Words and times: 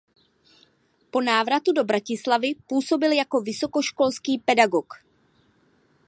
Po 1.11 1.21
návratu 1.21 1.73
do 1.73 1.83
Bratislavy 1.83 2.55
působil 2.67 3.11
jako 3.11 3.41
vysokoškolský 3.41 4.37
pedagog. 4.37 4.85